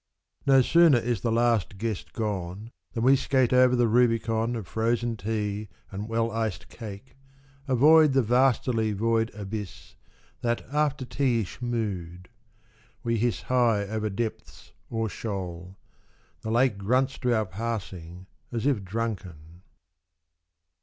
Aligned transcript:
(No 0.47 0.63
sooner 0.63 0.97
is 0.97 1.21
the 1.21 1.31
last 1.31 1.77
guest 1.77 2.11
gone 2.11 2.71
Than 2.93 3.03
we 3.03 3.15
skate 3.15 3.53
over 3.53 3.75
the 3.75 3.87
rubicon 3.87 4.55
Of 4.55 4.65
frozen 4.65 5.15
tea 5.15 5.69
and 5.91 6.09
well 6.09 6.31
iced 6.31 6.69
cake, 6.69 7.15
Avoid 7.67 8.13
the 8.13 8.23
vastily 8.23 8.93
void 8.93 9.29
abyss, 9.35 9.97
That 10.41 10.65
afterteaish 10.73 11.61
mood; 11.61 12.29
we 13.03 13.17
hiss 13.17 13.43
High 13.43 13.83
over 13.83 14.09
depths 14.09 14.71
or 14.89 15.07
shoal. 15.07 15.77
The 16.41 16.49
lake 16.49 16.79
Grunts 16.79 17.19
to 17.19 17.35
our 17.35 17.45
passing 17.45 18.25
as 18.51 18.65
if 18.65 18.83
drunken.) 18.83 19.61